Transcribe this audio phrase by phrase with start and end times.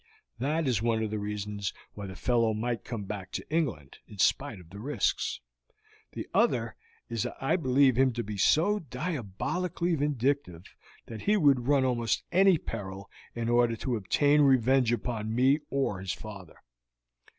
[0.39, 4.17] "That is one of the reasons why the fellow might come back to England in
[4.17, 5.39] spite of the risks.
[6.13, 6.75] The other
[7.07, 10.63] is that I believe him to be so diabolically vindictive
[11.05, 15.99] that he would run almost any peril in order to obtain revenge upon me or
[15.99, 16.55] his father.